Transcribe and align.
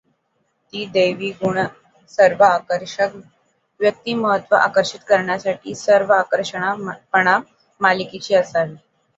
ती 0.73 0.85
दैवी 0.93 1.29
गुण 1.41 1.57
सर्व 2.11 2.43
आकर्षक 2.43 3.15
व्यक्तिमत्व 3.79 4.55
आकर्षित 4.55 4.99
करण्यासाठी 5.07 5.75
सर्व 5.75 6.13
आकर्षकपणा 6.13 7.39
मालकीची 7.81 8.35
असावी. 8.35 8.75